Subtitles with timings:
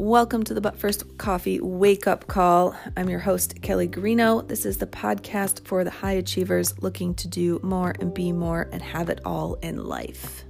[0.00, 2.74] Welcome to the But First Coffee Wake Up Call.
[2.96, 4.48] I'm your host, Kelly Garino.
[4.48, 8.66] This is the podcast for the high achievers looking to do more and be more
[8.72, 10.44] and have it all in life.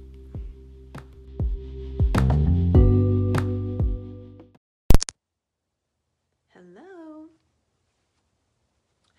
[6.53, 7.25] Hello.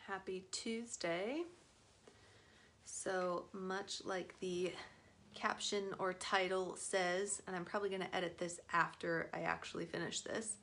[0.06, 1.42] Happy Tuesday.
[2.86, 4.72] So much like the
[5.34, 10.20] caption or title says, and I'm probably going to edit this after I actually finish
[10.20, 10.56] this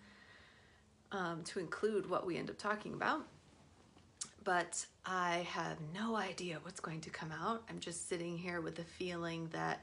[1.12, 3.26] um, to include what we end up talking about.
[4.44, 7.64] But I have no idea what's going to come out.
[7.70, 9.82] I'm just sitting here with the feeling that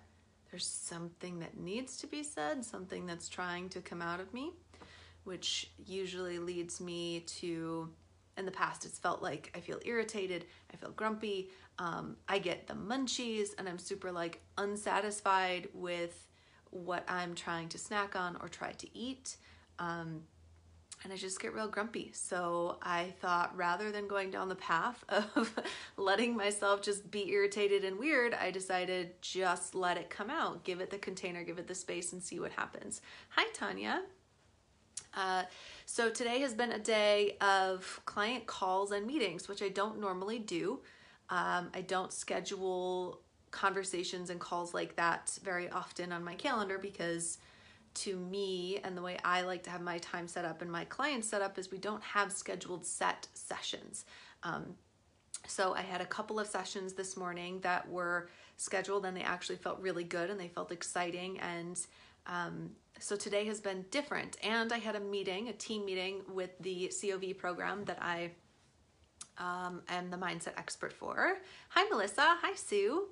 [0.50, 4.52] there's something that needs to be said, something that's trying to come out of me,
[5.24, 7.90] which usually leads me to
[8.36, 12.66] in the past it's felt like i feel irritated i feel grumpy um, i get
[12.66, 16.26] the munchies and i'm super like unsatisfied with
[16.70, 19.37] what i'm trying to snack on or try to eat
[19.79, 20.23] um,
[21.04, 22.10] and i just get real grumpy.
[22.14, 25.52] So i thought rather than going down the path of
[25.96, 30.80] letting myself just be irritated and weird i decided just let it come out give
[30.80, 33.01] it the container give it the space and see what happens.
[33.30, 34.02] Hi tanya.
[35.14, 35.45] Uh,
[35.87, 40.40] so today has been a day of client calls and meetings, which I don't normally
[40.40, 40.80] do.
[41.30, 43.20] Um, I don't schedule
[43.52, 47.38] conversations and calls like that very often on my calendar because
[47.95, 50.84] to me and the way I like to have my time set up and my
[50.84, 54.04] clients set up is we don't have scheduled set sessions.
[54.42, 54.74] Um,
[55.46, 59.57] so I had a couple of sessions this morning that were scheduled and they actually
[59.57, 61.80] felt really good and they felt exciting and
[62.26, 64.36] um, so today has been different.
[64.42, 68.30] And I had a meeting, a team meeting with the COV program that I
[69.38, 71.38] um, am the mindset expert for.
[71.70, 72.36] Hi, Melissa.
[72.42, 73.06] Hi, Sue.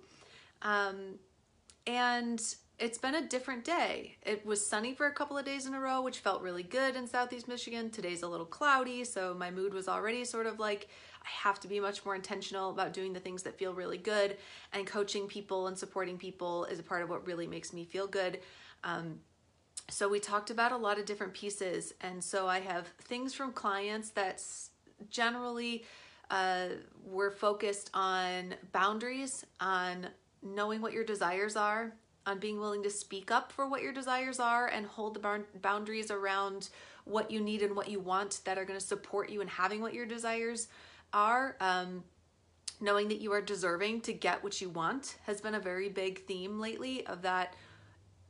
[0.63, 1.19] Um,
[1.87, 2.43] and
[2.79, 4.17] it's been a different day.
[4.23, 6.97] It was sunny for a couple of days in a row, which felt really good
[6.97, 7.91] in Southeast Michigan.
[7.91, 10.89] Today's a little cloudy, so my mood was already sort of like
[11.23, 14.39] I have to be much more intentional about doing the things that feel really good.
[14.73, 18.07] And coaching people and supporting people is a part of what really makes me feel
[18.07, 18.41] good.
[18.83, 19.21] Um,
[19.89, 23.53] so we talked about a lot of different pieces and so i have things from
[23.53, 24.43] clients that
[25.11, 25.85] generally
[26.31, 26.69] uh,
[27.05, 30.07] we're focused on boundaries on
[30.43, 31.93] knowing what your desires are
[32.27, 36.11] on being willing to speak up for what your desires are and hold the boundaries
[36.11, 36.71] around
[37.05, 39.81] what you need and what you want that are going to support you in having
[39.81, 40.69] what your desires
[41.13, 41.57] are.
[41.61, 42.05] Um,
[42.81, 46.27] knowing that you are deserving to get what you want has been a very big
[46.27, 47.55] theme lately of that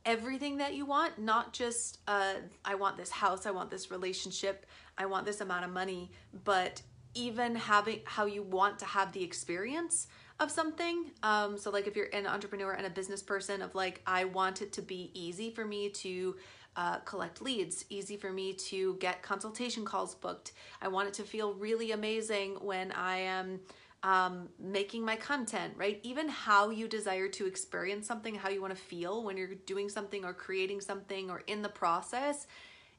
[0.05, 4.65] everything that you want, not just uh, I want this house, I want this relationship,
[4.97, 6.11] I want this amount of money,
[6.43, 6.81] but
[7.15, 10.07] even having how you want to have the experience
[10.39, 11.11] of something.
[11.23, 14.61] Um, so like if you're an entrepreneur and a business person of like, I want
[14.61, 16.35] it to be easy for me to
[16.75, 20.51] uh, collect leads, easy for me to get consultation calls booked.
[20.81, 23.61] I want it to feel really amazing when I am
[24.05, 25.99] um, making my content, right?
[26.03, 29.89] Even how you desire to experience something, how you want to feel when you're doing
[29.89, 32.45] something or creating something or in the process,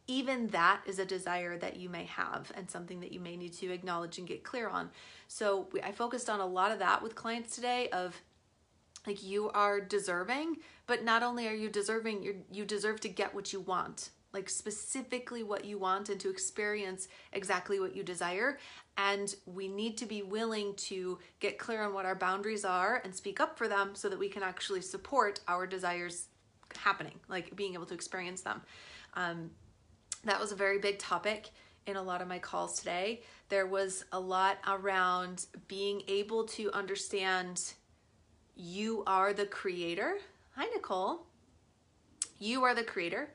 [0.09, 3.53] even that is a desire that you may have and something that you may need
[3.53, 4.91] to acknowledge and get clear on.
[5.29, 8.21] So I focused on a lot of that with clients today of
[9.07, 10.57] like you are deserving,
[10.89, 14.49] but not only are you deserving, you you deserve to get what you want like
[14.51, 18.59] specifically what you want and to experience exactly what you desire.
[18.99, 23.15] And we need to be willing to get clear on what our boundaries are and
[23.15, 26.29] speak up for them so that we can actually support our desires
[26.77, 28.63] happening, like being able to experience them.
[29.15, 29.51] Um,
[30.25, 31.51] that was a very big topic
[31.87, 33.23] in a lot of my calls today.
[33.49, 37.63] There was a lot around being able to understand
[38.57, 40.17] you are the creator.
[40.57, 41.27] Hi, Nicole.
[42.39, 43.31] You are the creator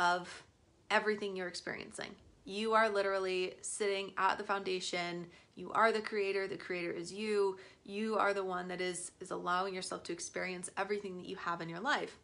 [0.00, 0.44] of
[0.90, 2.08] everything you're experiencing.
[2.46, 5.26] You are literally sitting at the foundation.
[5.56, 6.48] You are the creator.
[6.48, 7.58] The creator is you.
[7.84, 11.60] You are the one that is is allowing yourself to experience everything that you have
[11.60, 12.16] in your life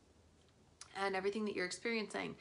[1.01, 2.35] and everything that you're experiencing.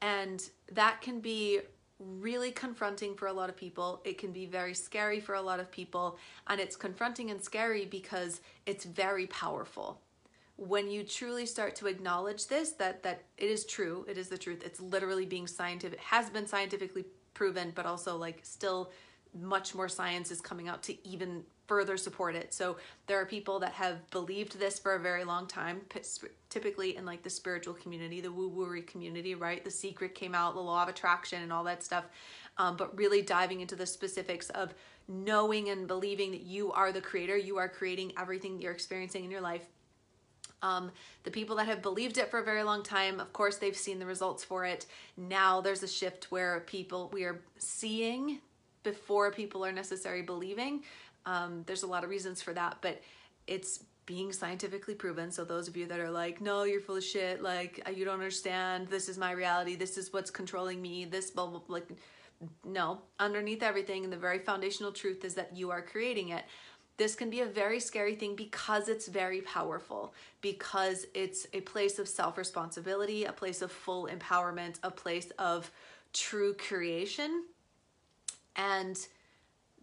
[0.00, 0.42] And
[0.72, 1.60] that can be
[1.98, 4.00] really confronting for a lot of people.
[4.04, 6.18] It can be very scary for a lot of people.
[6.46, 10.00] And it's confronting and scary because it's very powerful
[10.56, 14.38] when you truly start to acknowledge this that that it is true it is the
[14.38, 14.62] truth.
[14.64, 17.04] It's literally being scientific has been scientifically
[17.34, 18.92] proven but also like still
[19.36, 22.54] much more science is coming out to even further support it.
[22.54, 25.80] So there are people that have believed this for a very long time
[26.50, 29.64] typically in like the spiritual community the woo woo community right?
[29.64, 32.04] The secret came out the law of attraction and all that stuff.
[32.58, 34.72] Um, but really diving into the specifics of
[35.08, 39.24] knowing and believing that you are the creator you are creating everything that you're experiencing
[39.24, 39.66] in your life
[40.64, 40.90] Um,
[41.24, 43.98] the people that have believed it for a very long time, of course, they've seen
[43.98, 44.86] the results for it.
[45.18, 48.40] Now there's a shift where people, we are seeing
[48.82, 50.82] before people are necessarily believing.
[51.26, 53.02] Um, there's a lot of reasons for that, but
[53.46, 55.30] it's being scientifically proven.
[55.30, 58.06] So those of you that are like, no, you're full of shit, like uh, you
[58.06, 61.74] don't understand, this is my reality, this is what's controlling me, this blah, blah, blah.
[61.74, 61.88] like
[62.64, 66.44] no, underneath everything, and the very foundational truth is that you are creating it.
[66.96, 71.98] This can be a very scary thing because it's very powerful, because it's a place
[71.98, 75.70] of self responsibility, a place of full empowerment, a place of
[76.12, 77.44] true creation.
[78.54, 78.96] And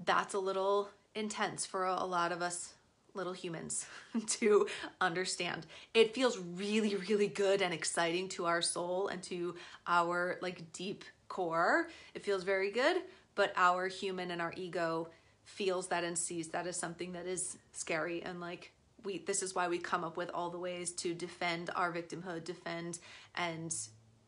[0.06, 2.74] that's a little intense for a lot of us
[3.14, 3.86] little humans
[4.28, 4.68] to
[5.02, 5.66] understand.
[5.94, 9.56] It feels really, really good and exciting to our soul and to
[9.86, 11.90] our like deep core.
[12.14, 12.98] It feels very good,
[13.36, 15.10] but our human and our ego
[15.44, 18.72] feels that and sees that as something that is scary and like
[19.04, 22.44] we this is why we come up with all the ways to defend our victimhood,
[22.44, 23.00] defend
[23.36, 23.76] and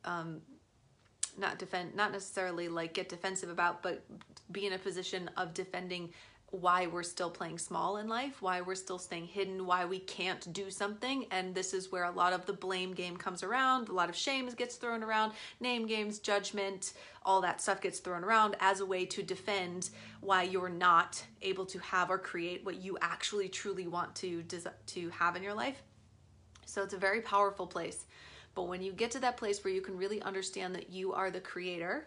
[0.06, 0.42] um
[1.38, 4.04] not defend not necessarily like get defensive about but
[4.52, 6.10] be in a position of defending
[6.54, 10.54] why we're still playing small in life, why we're still staying hidden, why we can't
[10.54, 11.26] do something.
[11.32, 13.90] And this is where a lot of the blame game comes around.
[13.90, 16.94] A lot of shame gets thrown around, name games, judgment,
[17.26, 19.90] all that stuff gets thrown around as a way to defend
[20.22, 24.44] why you're not able to have or create what you actually truly want to
[24.86, 25.82] to have in your life.
[26.68, 28.06] So it's a very powerful place.
[28.54, 31.32] But when you get to that place where you can really understand that you are
[31.32, 32.06] the creator,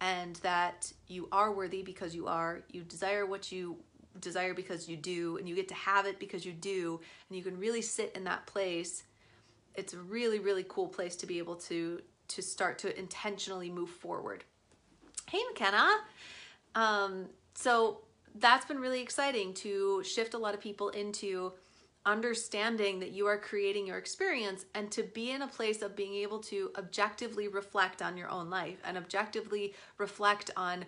[0.00, 3.76] and that you are worthy because you are, you desire what you
[4.20, 7.44] desire because you do, and you get to have it because you do, and you
[7.44, 9.04] can really sit in that place.
[9.74, 13.90] It's a really, really cool place to be able to to start to intentionally move
[13.90, 14.44] forward.
[15.30, 15.88] Hey McKenna.
[16.74, 18.00] Um, so
[18.34, 21.52] that's been really exciting to shift a lot of people into
[22.06, 26.14] understanding that you are creating your experience and to be in a place of being
[26.14, 30.84] able to objectively reflect on your own life and objectively reflect on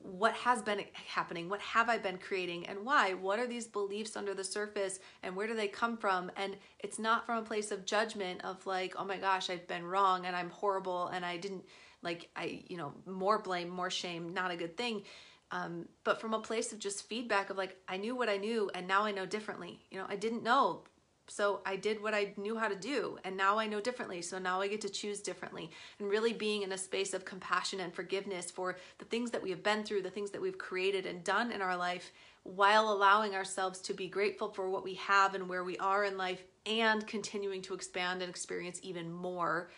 [0.00, 3.14] what has been happening what have i been creating and why?
[3.14, 6.30] What are these beliefs under the surface and where do they come from?
[6.36, 9.84] And it's not from a place of judgment of like oh my gosh i've been
[9.84, 11.64] wrong and i'm horrible and i didn't
[12.02, 15.02] like i you know more blame more shame not a good thing
[15.50, 18.70] um, but from a place of just feedback of like i knew what i knew
[18.74, 19.80] and now i know differently.
[19.90, 20.82] You know i didn't know.
[21.28, 24.22] So i did what i knew how to do and now i know differently.
[24.22, 25.70] So now i get to choose differently.
[25.98, 29.50] And really being in a space of compassion and forgiveness for the things that we
[29.50, 33.34] have been through the things that we've created and done in our life while allowing
[33.34, 37.06] ourselves to be grateful for what we have and where we are in life and
[37.06, 39.68] continuing to expand and experience even more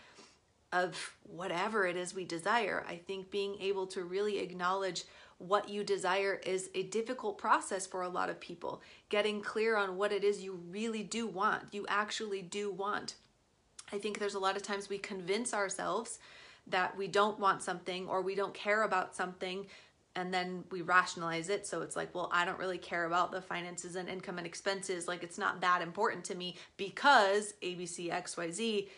[0.72, 5.04] of whatever it is we desire i think being able to really acknowledge
[5.38, 8.82] what you desire is a difficult process for a lot of people.
[9.08, 13.14] Getting clear on what it is you really do want, you actually do want.
[13.92, 16.18] I think there's a lot of times we convince ourselves
[16.66, 19.66] that we don't want something or we don't care about something
[20.16, 23.40] and then we rationalize it so it's like well i don't really care about the
[23.40, 28.88] finances and income and expenses like it's not that important to me because abc xyz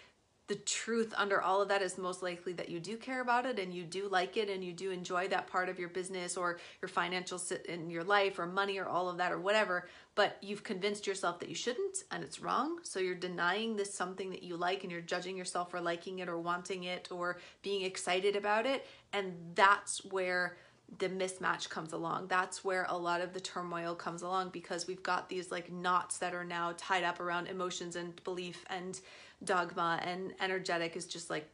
[0.50, 3.60] the truth under all of that is most likely that you do care about it
[3.60, 6.58] and you do like it and you do enjoy that part of your business or
[6.82, 9.86] your financial in your life or money or all of that or whatever
[10.16, 14.28] but you've convinced yourself that you shouldn't and it's wrong so you're denying this something
[14.28, 17.82] that you like and you're judging yourself for liking it or wanting it or being
[17.82, 20.56] excited about it and that's where
[20.98, 22.26] the mismatch comes along.
[22.26, 26.18] That's where a lot of the turmoil comes along because we've got these like knots
[26.18, 29.00] that are now tied up around emotions and belief and
[29.44, 31.48] dogma and energetic is just like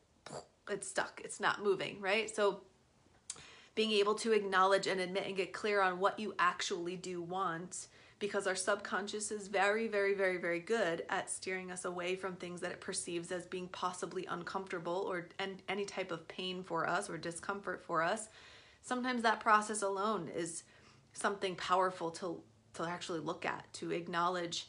[0.68, 1.20] it's stuck.
[1.24, 2.34] It's not moving right?
[2.34, 2.60] So
[3.74, 7.88] being able to acknowledge and admit and get clear on what you actually do want
[8.18, 12.60] because our subconscious is very very very very good at steering us away from things
[12.62, 17.08] that it perceives as being possibly uncomfortable or and any type of pain for us
[17.10, 18.28] or discomfort for us.
[18.82, 20.62] Sometimes that process alone is
[21.12, 22.40] something powerful to
[22.74, 24.68] to actually look at to acknowledge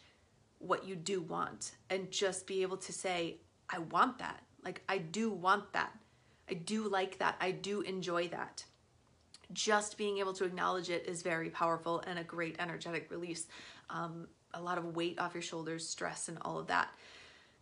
[0.59, 3.37] what you do want and just be able to say,
[3.69, 4.41] I want that.
[4.63, 5.93] Like, I do want that.
[6.49, 7.35] I do like that.
[7.39, 8.63] I do enjoy that.
[9.53, 13.47] Just being able to acknowledge it is very powerful and a great energetic release.
[13.89, 16.89] Um, a lot of weight off your shoulders, stress, and all of that.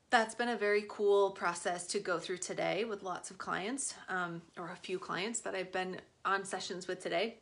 [0.09, 4.41] That's been a very cool process to go through today with lots of clients, um,
[4.57, 7.39] or a few clients that I've been on sessions with today.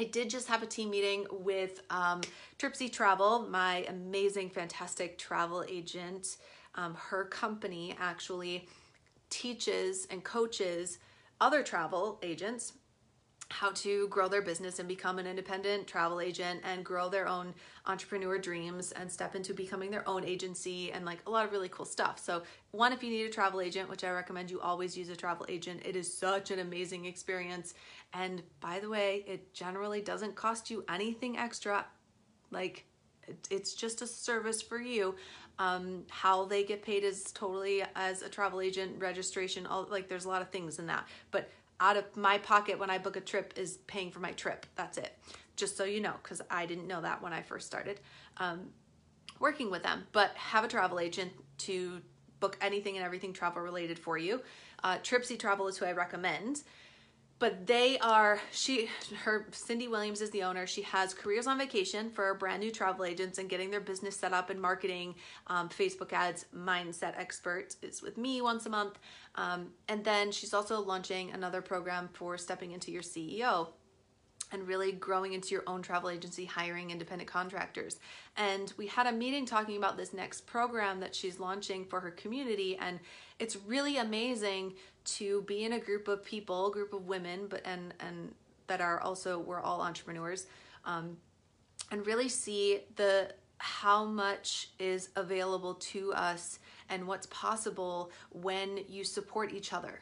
[0.00, 2.22] I did just have a team meeting with um,
[2.58, 6.38] Tripsy Travel, my amazing, fantastic travel agent.
[6.74, 8.66] Um, her company actually
[9.28, 11.00] teaches and coaches
[11.38, 12.72] other travel agents
[13.50, 17.52] how to grow their business and become an independent travel agent and grow their own
[17.86, 21.68] entrepreneur dreams and step into becoming their own agency and like a lot of really
[21.68, 22.18] cool stuff.
[22.18, 25.16] So, one, if you need a travel agent, which I recommend you always use a
[25.16, 27.74] travel agent, it is such an amazing experience.
[28.12, 31.84] And by the way, it generally doesn't cost you anything extra.
[32.52, 32.86] Like,
[33.50, 35.16] it's just a service for you.
[35.58, 39.66] Um, how they get paid is totally as a travel agent registration.
[39.66, 41.50] All like there's a lot of things in that, but
[41.80, 44.66] out of my pocket when I book a trip is paying for my trip.
[44.76, 45.16] That's it.
[45.56, 48.00] Just so you know, because I didn't know that when I first started
[48.36, 48.68] um,
[49.38, 50.06] working with them.
[50.12, 52.00] But have a travel agent to
[52.38, 54.42] book anything and everything travel related for you.
[54.82, 56.62] Uh, Tripsy Travel is who I recommend
[57.40, 58.88] but they are she
[59.24, 63.04] her cindy williams is the owner she has careers on vacation for brand new travel
[63.04, 65.14] agents and getting their business set up and marketing
[65.48, 69.00] um, facebook ads mindset expert is with me once a month
[69.34, 73.68] um, and then she's also launching another program for stepping into your ceo
[74.52, 77.98] and really growing into your own travel agency, hiring independent contractors.
[78.36, 82.10] And we had a meeting talking about this next program that she's launching for her
[82.10, 82.76] community.
[82.80, 82.98] And
[83.38, 87.94] it's really amazing to be in a group of people, group of women, but and
[88.00, 88.34] and
[88.66, 90.46] that are also we're all entrepreneurs,
[90.84, 91.16] um,
[91.90, 99.04] and really see the how much is available to us and what's possible when you
[99.04, 100.00] support each other.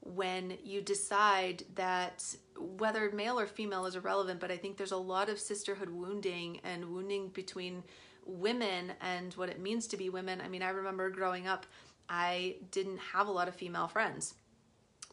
[0.00, 2.24] When you decide that
[2.58, 6.60] whether male or female is irrelevant but i think there's a lot of sisterhood wounding
[6.64, 7.82] and wounding between
[8.24, 10.40] women and what it means to be women.
[10.40, 11.66] I mean i remember growing up
[12.12, 14.34] I didn't have a lot of female friends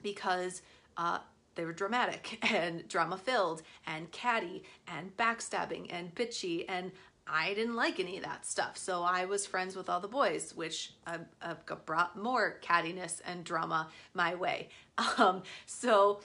[0.04, 0.62] because
[0.98, 1.20] uh,
[1.56, 6.92] they were dramatic and drama filled and catty and backstabbing and bitchy and
[7.32, 8.76] I didn't like any of that stuff.
[8.76, 11.54] So I was friends with all the boys, which uh, uh,
[11.86, 14.70] brought more cattiness and drama my way.
[15.18, 16.20] Um, so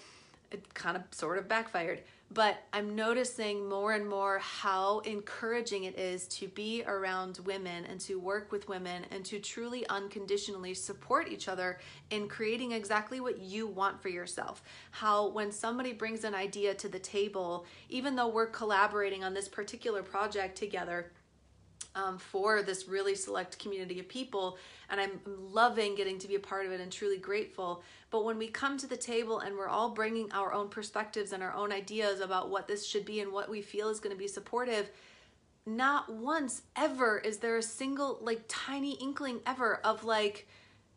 [0.51, 2.03] it kind of sort of backfired
[2.35, 8.01] but I'm noticing more and more how encouraging it is to be around women and
[8.01, 11.79] to work with women and to truly unconditionally support each other
[12.11, 14.65] in creating exactly what you want for yourself.
[14.91, 19.47] How, when somebody brings an idea to the table, even though we're collaborating on this
[19.47, 21.13] particular project together,
[21.95, 24.59] um, for this really select community of people.
[24.91, 27.83] And I'm loving getting to be a part of it and truly grateful.
[28.11, 31.43] But when we come to the table and we're all bringing our own perspectives and
[31.43, 34.19] our own ideas about what this should be and what we feel is going to
[34.19, 34.91] be supportive,
[35.67, 40.47] not once ever is there a single, like, tiny inkling ever of, like,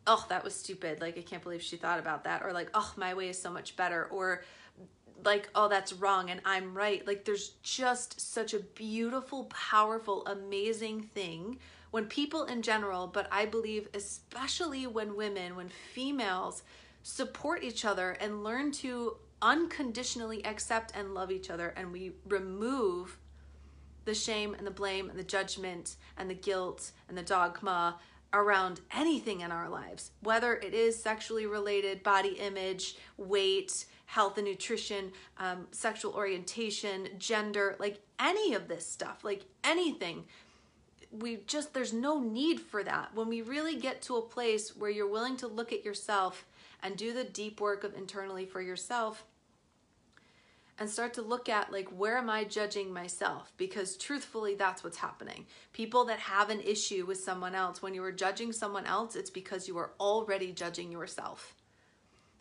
[0.06, 1.00] oh, that was stupid.
[1.00, 2.44] Like, I can't believe she thought about that.
[2.44, 4.06] Or, like, oh, my way is so much better.
[4.06, 4.44] Or,
[5.24, 7.06] like, oh, that's wrong and I'm right.
[7.06, 11.60] Like, there's just such a beautiful, powerful, amazing thing
[11.92, 16.64] when people in general, but I believe especially when women, when females
[17.04, 23.18] support each other and learn to unconditionally accept and love each other, and we remove
[24.06, 27.98] the shame and the blame and the judgment and the guilt and the dogma
[28.34, 34.48] around anything in our lives, whether it is sexually related, body image, weight, health and
[34.48, 40.24] nutrition, um, sexual orientation, gender, like any of this stuff, like anything.
[41.12, 43.14] We just, there's no need for that.
[43.14, 46.46] When we really get to a place where you're willing to look at yourself
[46.84, 49.26] and do the deep work of internally for yourself
[50.80, 53.52] and start to look at like where am i judging myself?
[53.58, 55.46] Because truthfully that's what's happening.
[55.74, 59.30] People that have an issue with someone else when you are judging someone else it's
[59.30, 61.56] because you are already judging yourself.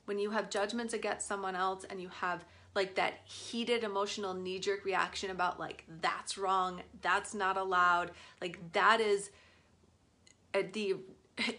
[0.05, 4.59] When you have judgments against someone else and you have like that heated emotional knee
[4.59, 9.31] jerk reaction about like that's wrong, that's not allowed, like that is
[10.73, 10.97] the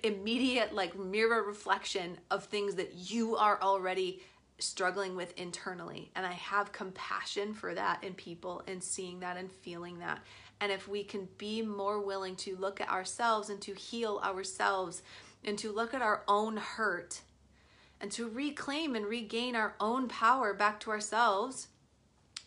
[0.03, 4.22] immediate like mirror reflection of things that you are already
[4.59, 6.11] struggling with internally.
[6.15, 10.19] And I have compassion for that in people and seeing that and feeling that.
[10.59, 15.03] And if we can be more willing to look at ourselves and to heal ourselves
[15.43, 17.21] and to look at our own hurt
[18.01, 21.67] and to reclaim and regain our own power back to ourselves.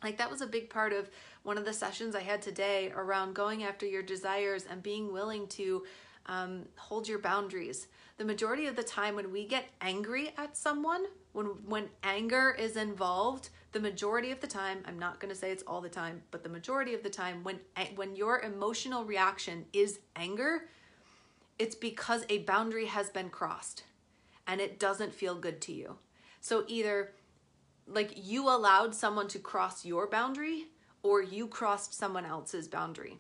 [0.03, 1.11] Like that was a big part of
[1.43, 5.47] one of the sessions I had today around going after your desires and being willing
[5.49, 5.85] to
[6.27, 7.87] um, hold your boundaries.
[8.21, 12.77] The majority of the time, when we get angry at someone, when when anger is
[12.77, 16.21] involved, the majority of the time, I'm not going to say it's all the time,
[16.31, 17.61] but the majority of the time, when
[17.95, 20.69] when your emotional reaction is anger,
[21.59, 23.85] it's because a boundary has been crossed
[24.47, 25.97] and it doesn't feel good to you.
[26.43, 27.13] So either
[27.87, 30.67] like you allowed someone to cross your boundary
[31.03, 33.17] or you crossed someone else's boundary.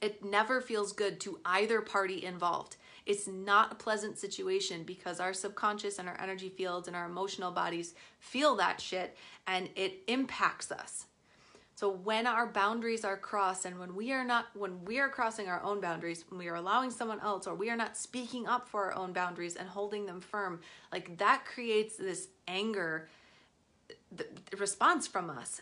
[0.00, 2.76] It never feels good to either party involved.
[3.06, 7.52] It's not a pleasant situation because our subconscious and our energy fields and our emotional
[7.52, 11.06] bodies feel that shit and it impacts us.
[11.76, 15.46] So when our boundaries are crossed and when we are not when we are crossing
[15.46, 18.66] our own boundaries, when we are allowing someone else or we are not speaking up
[18.66, 20.60] for our own boundaries and holding them firm,
[20.90, 23.08] like that creates this anger
[24.58, 25.60] response from us.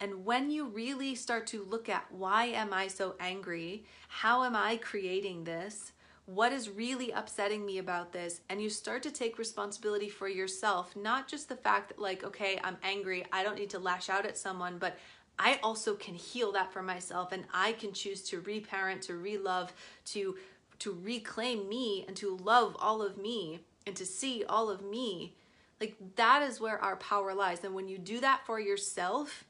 [0.00, 3.84] And when you really start to look at why am I so angry?
[4.08, 5.92] How am I creating this?
[6.32, 8.40] What is really upsetting me about this?
[8.48, 12.60] And you start to take responsibility for yourself, not just the fact that, like, okay,
[12.62, 14.96] I'm angry, I don't need to lash out at someone, but
[15.40, 19.70] I also can heal that for myself and I can choose to reparent, to relove,
[20.06, 20.36] to
[20.78, 25.34] to reclaim me and to love all of me and to see all of me.
[25.80, 27.64] Like that is where our power lies.
[27.64, 29.44] And when you do that for yourself,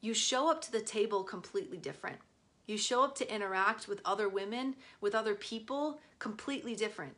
[0.00, 2.18] you show up to the table completely different.
[2.66, 7.14] You show up to interact with other women, with other people completely different.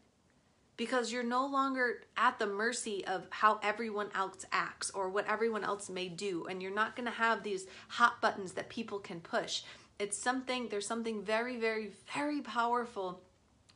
[0.77, 5.65] Because you're no longer at the mercy of how everyone else acts or what everyone
[5.65, 9.21] else may do and you're not going to have these hot buttons that people can
[9.21, 9.63] push.
[9.99, 13.23] It's something there's something very very very powerful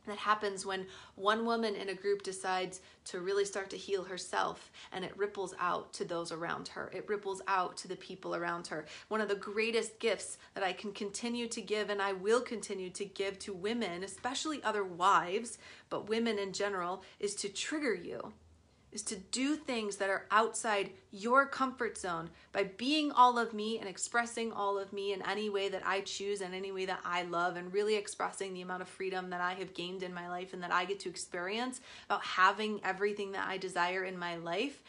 [0.07, 4.71] that happens when one woman in a group decides to really start to heal herself
[4.91, 6.91] and it ripples out to those around her.
[6.93, 8.85] It ripples out to the people around her.
[9.07, 12.89] One of the greatest gifts that I can continue to give and I will continue
[12.91, 15.57] to give to women, especially other wives,
[15.89, 18.33] but women in general, is to trigger you
[18.93, 23.79] is to do things that are outside your comfort zone by being all of me
[23.79, 26.99] and expressing all of me in any way that I choose and any way that
[27.03, 30.29] I love and really expressing the amount of freedom that I have gained in my
[30.29, 34.35] life and that I get to experience about having everything that I desire in my
[34.37, 34.81] life.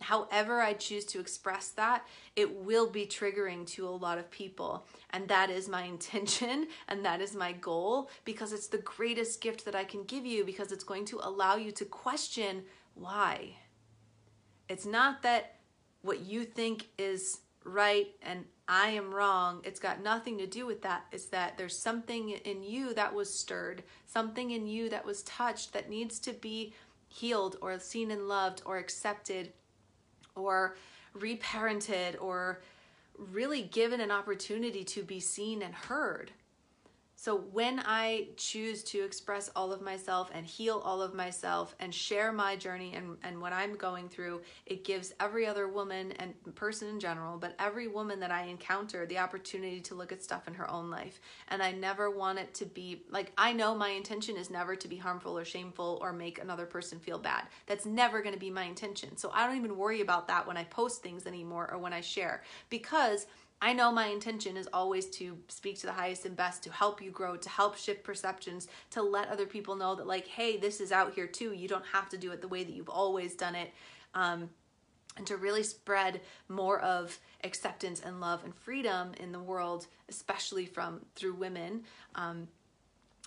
[0.00, 4.86] However, I choose to express that, it will be triggering to a lot of people.
[5.10, 9.64] And that is my intention and that is my goal because it's the greatest gift
[9.64, 12.62] that I can give you because it's going to allow you to question
[12.96, 13.56] why?
[14.68, 15.56] It's not that
[16.02, 19.60] what you think is right and I am wrong.
[19.64, 21.06] It's got nothing to do with that.
[21.12, 25.72] It's that there's something in you that was stirred, something in you that was touched
[25.72, 26.74] that needs to be
[27.08, 29.52] healed or seen and loved or accepted
[30.34, 30.76] or
[31.16, 32.60] reparented or
[33.16, 36.32] really given an opportunity to be seen and heard.
[37.26, 41.92] So when I choose to express all of myself and heal all of myself and
[41.92, 46.34] share my journey and, and what I'm going through, it gives every other woman and
[46.54, 50.46] person in general, but every woman that I encounter the opportunity to look at stuff
[50.46, 51.20] in her own life.
[51.48, 54.86] And I never want it to be like, I know my intention is never to
[54.86, 57.48] be harmful or shameful or make another person feel bad.
[57.66, 59.16] That's never going to be my intention.
[59.16, 62.02] So I don't even worry about that when I post things anymore or when I
[62.02, 63.26] share because
[63.60, 67.00] I know my intention is always to speak to the highest and best, to help
[67.00, 70.80] you grow, to help shift perceptions, to let other people know that, like, hey, this
[70.80, 71.52] is out here too.
[71.52, 73.72] You don't have to do it the way that you've always done it.
[74.14, 74.50] Um,
[75.16, 80.66] and to really spread more of acceptance and love and freedom in the world, especially
[80.66, 81.84] from through women.
[82.14, 82.48] Um,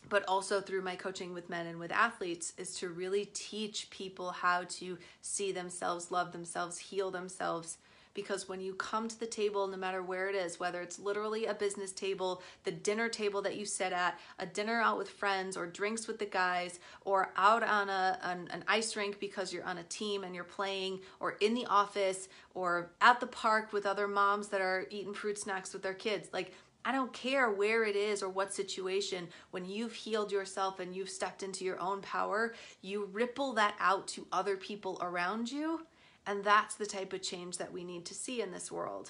[0.07, 4.31] but also through my coaching with men and with athletes is to really teach people
[4.31, 7.77] how to see themselves, love themselves, heal themselves,
[8.13, 11.45] because when you come to the table, no matter where it is, whether it's literally
[11.45, 15.55] a business table, the dinner table that you sit at, a dinner out with friends,
[15.55, 19.63] or drinks with the guys, or out on a an, an ice rink because you're
[19.63, 23.85] on a team and you're playing, or in the office, or at the park with
[23.85, 26.53] other moms that are eating fruit snacks with their kids, like.
[26.85, 31.09] I don't care where it is or what situation, when you've healed yourself and you've
[31.09, 35.81] stepped into your own power, you ripple that out to other people around you
[36.29, 39.09] and that's the type of change that we need to see in this world.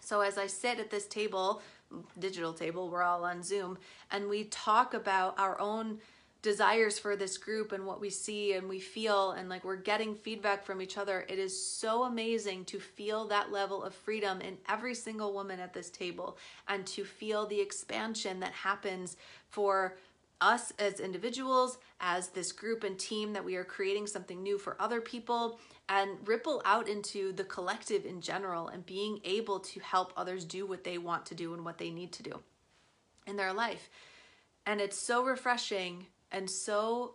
[0.00, 1.62] So as I sit at this table,
[2.18, 3.78] digital table, we're all on Zoom,
[4.10, 6.00] and we talk about our own
[6.42, 10.14] desires for this group and what we see and we feel and like we're getting
[10.14, 14.56] feedback from each other it is so amazing to feel that level of freedom in
[14.68, 16.36] every single woman at this table
[16.68, 19.16] and to feel the expansion that happens
[19.48, 19.96] for
[20.40, 24.80] us as individuals as this group and team that we are creating something new for
[24.80, 30.12] other people and ripple out into the collective in general and being able to help
[30.16, 32.40] others do what they want to do and what they need to do
[33.26, 33.88] in their life.
[34.66, 37.14] And it's so refreshing and so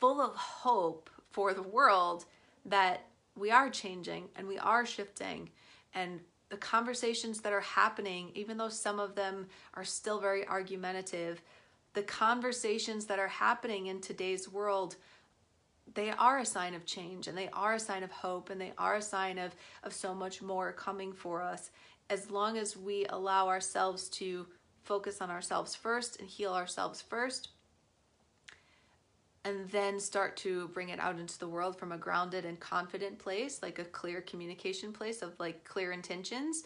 [0.00, 2.24] full of hope for the world
[2.64, 5.50] that we are changing and we are shifting
[5.94, 11.42] and the conversations that are happening even though some of them are still very argumentative
[11.98, 14.94] the conversations that are happening in today's world
[15.94, 18.72] they are a sign of change and they are a sign of hope and they
[18.78, 21.72] are a sign of, of so much more coming for us.
[22.08, 24.46] As long as we allow ourselves to
[24.84, 27.48] focus on ourselves first and heal ourselves first
[29.44, 33.18] and then start to bring it out into the world from a grounded and confident
[33.18, 36.62] place, like a clear communication place of like clear intentions,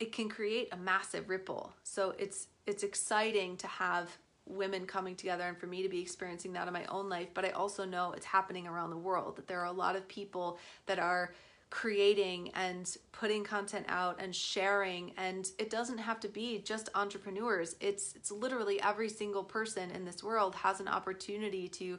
[0.00, 1.72] it can create a massive ripple.
[1.82, 6.52] So it's it's exciting to have women coming together and for me to be experiencing
[6.52, 9.46] that in my own life, but I also know it's happening around the world that
[9.46, 11.32] there are a lot of people that are
[11.70, 17.74] creating and putting content out and sharing and it doesn't have to be just entrepreneurs
[17.80, 21.98] it's it's literally every single person in this world has an opportunity to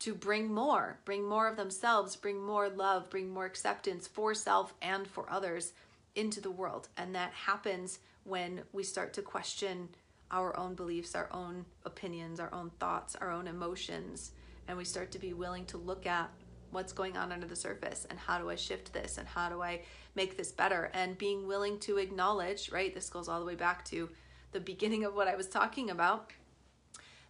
[0.00, 4.74] to bring more bring more of themselves bring more love bring more acceptance for self
[4.82, 5.72] and for others
[6.16, 9.88] into the world and that happens when we start to question
[10.30, 14.32] our own beliefs our own opinions our own thoughts our own emotions
[14.68, 16.30] and we start to be willing to look at
[16.70, 19.62] what's going on under the surface and how do I shift this and how do
[19.62, 19.80] I
[20.14, 22.94] make this better and being willing to acknowledge, right?
[22.94, 24.10] This goes all the way back to
[24.52, 26.32] the beginning of what I was talking about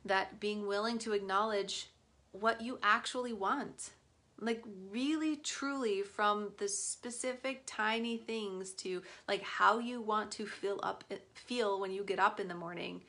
[0.05, 1.91] that being willing to acknowledge
[2.33, 3.91] what you actually want.
[4.39, 10.79] Like really truly from the specific tiny things to like how you want to feel
[10.83, 13.03] up feel when you get up in the morning.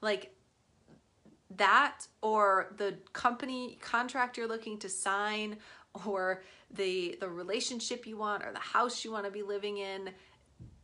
[0.00, 0.34] Like
[1.56, 5.56] that or the company contract you're looking to sign
[6.06, 10.10] or the the relationship you want or the house you want to be living in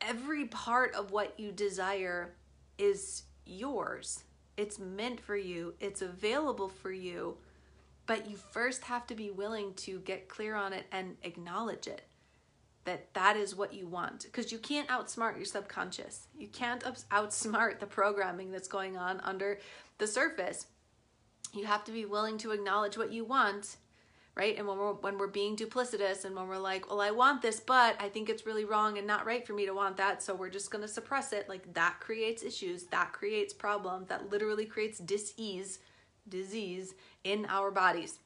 [0.01, 2.35] every part of what you desire
[2.77, 4.25] is yours
[4.57, 7.37] it's meant for you it's available for you
[8.09, 12.03] but you first have to be willing to get clear on it and acknowledge it
[12.85, 17.79] that that is what you want because you can't outsmart your subconscious you can't outsmart
[17.79, 19.61] the programming that's going on under
[19.99, 20.67] the surface
[21.55, 23.77] you have to be willing to acknowledge what you want
[24.39, 24.57] right?
[24.57, 27.59] And when we're when we're being duplicitous and when we're like, well, I want this,
[27.59, 30.33] but I think it's really wrong and not right for me to want that, so
[30.33, 31.49] we're just gonna suppress it.
[31.49, 35.81] Like that creates issues, that creates problems, that literally creates disease,
[36.29, 38.19] disease in our bodies.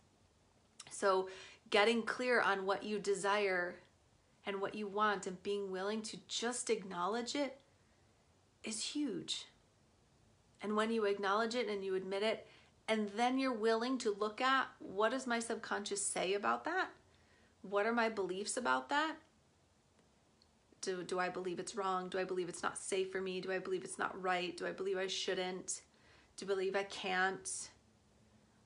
[0.90, 1.28] So
[1.70, 3.76] getting clear on what you desire
[4.44, 7.58] and what you want and being willing to just acknowledge it
[8.64, 9.46] is huge.
[10.60, 12.46] And when you acknowledge it and you admit it,
[12.88, 16.88] and then you're willing to look at what does my subconscious say about that?
[17.62, 19.16] What are my beliefs about that?
[20.80, 22.08] Do, do I believe it's wrong?
[22.08, 23.40] Do I believe it's not safe for me?
[23.40, 24.56] Do I believe it's not right?
[24.56, 25.80] Do I believe I shouldn't?
[26.36, 27.48] Do I believe I can't?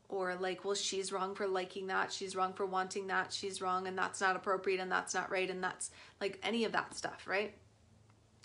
[0.09, 2.13] Or like, well, she's wrong for liking that.
[2.13, 3.33] She's wrong for wanting that.
[3.33, 5.51] She's wrong and that's not appropriate and that's not right.
[5.51, 5.91] And that's
[6.21, 7.55] like any of that stuff, right?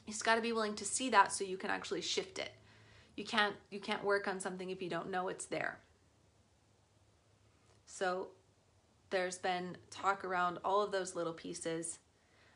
[0.07, 2.51] You just got to be willing to see that so you can actually shift it
[3.15, 5.79] you can't you can't work on something if you don't know it's there
[7.85, 8.29] so
[9.09, 11.99] there's been talk around all of those little pieces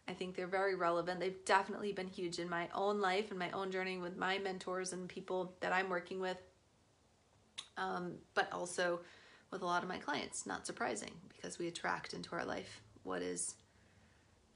[0.07, 3.51] i think they're very relevant they've definitely been huge in my own life and my
[3.51, 6.37] own journey with my mentors and people that i'm working with
[7.77, 8.99] um, but also
[9.51, 13.21] with a lot of my clients not surprising because we attract into our life what
[13.21, 13.55] is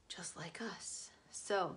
[0.08, 1.76] just like us so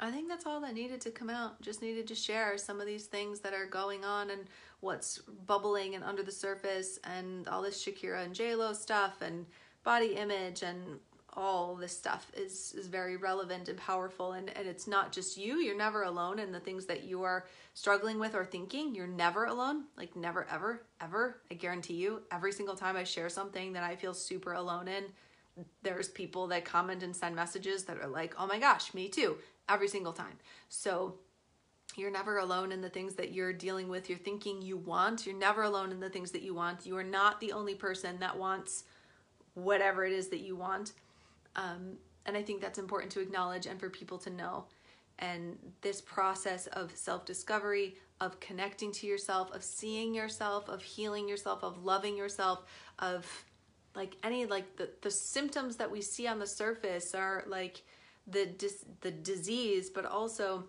[0.00, 1.60] I think that's all that needed to come out.
[1.60, 4.42] Just needed to share some of these things that are going on and
[4.80, 9.44] what's bubbling and under the surface and all this Shakira and JLo stuff and
[9.82, 11.00] body image and
[11.38, 15.58] all this stuff is is very relevant and powerful and, and it's not just you.
[15.58, 18.92] You're never alone in the things that you are struggling with or thinking.
[18.92, 19.84] You're never alone.
[19.96, 21.40] Like never ever, ever.
[21.48, 25.04] I guarantee you, every single time I share something that I feel super alone in,
[25.84, 29.38] there's people that comment and send messages that are like, oh my gosh, me too
[29.68, 30.38] every single time.
[30.68, 31.14] So
[31.94, 35.24] you're never alone in the things that you're dealing with, you're thinking you want.
[35.24, 36.84] You're never alone in the things that you want.
[36.84, 38.82] You are not the only person that wants
[39.54, 40.92] whatever it is that you want.
[41.58, 44.64] Um, and I think that's important to acknowledge and for people to know.
[45.18, 51.28] And this process of self discovery, of connecting to yourself, of seeing yourself, of healing
[51.28, 52.64] yourself, of loving yourself,
[53.00, 53.26] of
[53.96, 57.82] like any like the, the symptoms that we see on the surface are like
[58.28, 60.64] the dis- the disease, but also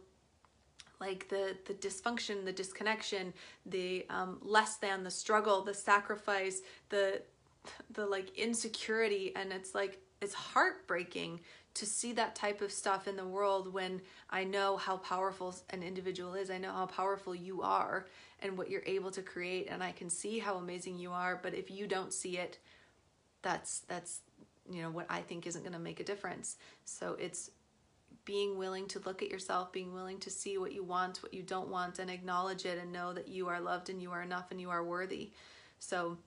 [1.00, 3.34] like the the dysfunction, the disconnection,
[3.68, 7.22] the um, less than, the struggle, the sacrifice, the
[7.94, 11.40] the like insecurity, and it's like it's heartbreaking
[11.76, 15.84] to see that type of stuff in the world when I know how powerful an
[15.84, 16.50] individual is.
[16.50, 18.08] I know how powerful you are
[18.42, 21.54] and what you're able to create and I can see how amazing you are, but
[21.54, 22.58] if you don't see it,
[23.42, 24.20] that's that's
[24.70, 26.58] you know what I think isn't going to make a difference.
[26.86, 27.52] So it's
[28.26, 31.42] being willing to look at yourself, being willing to see what you want, what you
[31.42, 34.52] don't want, and acknowledge it and know that you are loved and you are enough
[34.52, 35.32] and you are worthy.
[35.80, 36.18] So,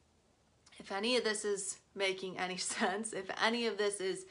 [0.83, 4.27] if any of this is making any sense, if any of this is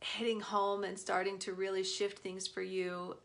[0.00, 3.16] hitting home and starting to really shift things for you,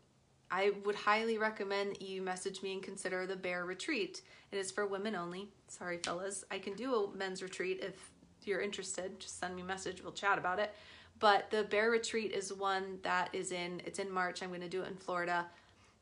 [0.50, 4.22] I would highly recommend that you message me and consider the bear retreat.
[4.50, 5.48] It is for women only.
[5.68, 6.44] Sorry, fellas.
[6.50, 8.10] I can do a men's retreat if
[8.44, 9.18] you're interested.
[9.18, 10.02] Just send me a message.
[10.02, 10.74] We'll chat about it.
[11.20, 14.42] But the bear retreat is one that is in, it's in March.
[14.42, 15.46] I'm going to do it in Florida.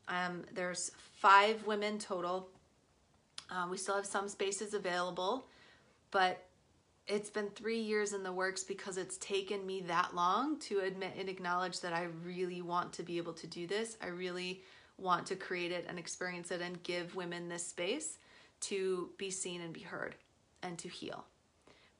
[0.07, 2.49] Um, there's five women total.
[3.51, 5.45] Um, we still have some spaces available,
[6.11, 6.45] but
[7.07, 11.13] it's been three years in the works because it's taken me that long to admit
[11.17, 13.97] and acknowledge that I really want to be able to do this.
[14.01, 14.61] I really
[14.97, 18.19] want to create it and experience it and give women this space
[18.61, 20.15] to be seen and be heard
[20.61, 21.25] and to heal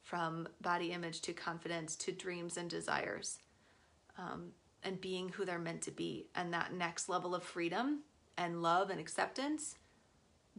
[0.02, 3.39] from body image to confidence to dreams and desires
[4.17, 4.50] um,
[4.84, 6.28] and being who they're meant to be.
[6.36, 8.02] And that next level of freedom
[8.38, 9.76] and love and acceptance,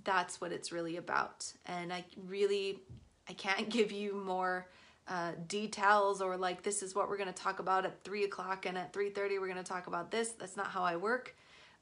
[0.05, 1.53] that's what it's really about.
[1.67, 2.81] And I really
[3.29, 4.67] I can't give you more
[5.09, 8.67] uh, details or like this is what we're going to talk about at three o'clock
[8.67, 10.31] and at three thirty we're going to talk about this.
[10.31, 11.35] That's not how I work.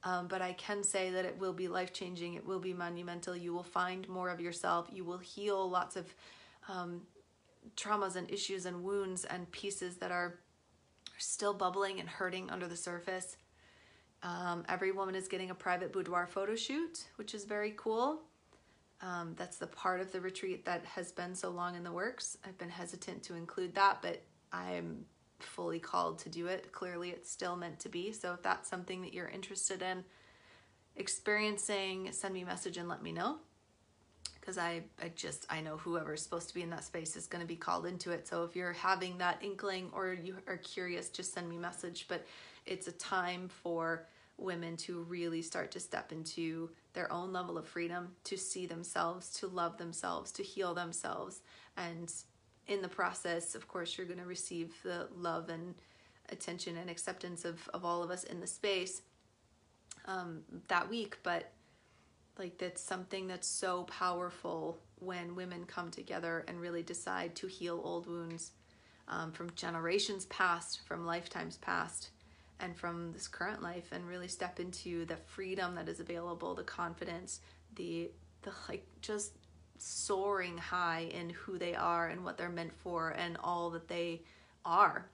[0.03, 2.35] Um, but I can say that it will be life changing.
[2.35, 3.37] It will be monumental.
[3.37, 4.89] You will find more of yourself.
[4.91, 6.07] You will heal lots of
[6.69, 7.03] um,
[7.77, 10.39] traumas and issues and wounds and pieces that are
[11.19, 13.37] still bubbling and hurting under the surface.
[14.23, 18.21] Um, every woman is getting a private boudoir photo shoot, which is very cool.
[19.03, 22.37] Um, that's the part of the retreat that has been so long in the works.
[22.45, 25.07] I've been hesitant to include that, but I'm
[25.39, 26.71] fully called to do it.
[26.73, 28.13] Clearly, it's still meant to be.
[28.13, 30.05] So, if that's something that you're interested in
[30.97, 33.39] experiencing, send me a message and let me know.
[34.39, 37.43] Because I, I just, I know whoever's supposed to be in that space is going
[37.43, 38.29] to be called into it.
[38.29, 42.07] So, if you're having that inkling or you are curious, just send me a message.
[42.07, 42.27] But
[42.67, 44.07] it's a time for
[44.41, 49.31] women to really start to step into their own level of freedom, to see themselves,
[49.39, 51.41] to love themselves, to heal themselves.
[51.77, 52.13] And
[52.67, 55.75] in the process, of course, you're going to receive the love and
[56.31, 59.03] attention and acceptance of, of all of us in the space
[60.07, 61.19] um, that week.
[61.23, 61.51] But
[62.39, 67.81] like, that's something that's so powerful when women come together and really decide to heal
[67.85, 68.53] old wounds
[69.09, 72.11] um, from generations past, from lifetimes past
[72.61, 76.63] and from this current life and really step into the freedom that is available, the
[76.63, 77.41] confidence,
[77.77, 78.11] the
[78.43, 79.33] the like just
[79.79, 84.23] soaring high in who they are and what they're meant for and all that they
[84.65, 85.07] are.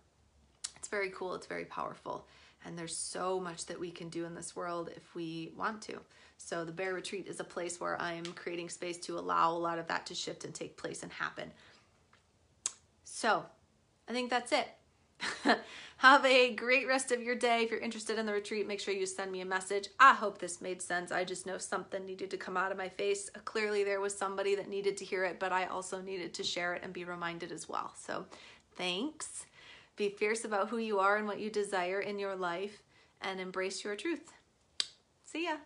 [0.77, 2.27] It's very cool, it's very powerful.
[2.65, 6.01] And there's so much that we can do in this world if we want to.
[6.39, 9.79] So, the Bear Retreat is a place where I'm creating space to allow a lot
[9.79, 11.51] of that to shift and take place and happen.
[13.05, 13.45] So,
[14.09, 14.69] I think that's it.
[15.99, 17.63] Have a great rest of your day.
[17.63, 19.89] If you're interested in the retreat, make sure you send me a message.
[19.99, 21.11] I hope this made sense.
[21.11, 23.31] I just know something needed to come out of my face.
[23.47, 26.75] Clearly, there was somebody that needed to hear it, but I also needed to share
[26.75, 27.93] it and be reminded as well.
[27.97, 28.27] So,
[28.77, 29.47] thanks.
[29.97, 32.83] Be fierce about who you are and what you desire in your life
[33.23, 34.33] and embrace your truth.
[35.25, 35.57] See ya.